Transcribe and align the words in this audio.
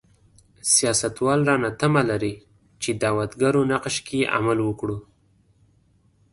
سیاستوال 0.73 1.39
رانه 1.47 1.69
تمه 1.79 2.01
لري 2.09 2.33
چې 2.81 2.89
دعوتګرو 3.01 3.61
نقش 3.71 3.95
کې 4.07 4.29
عمل 4.35 4.59
وکړو. 4.63 4.97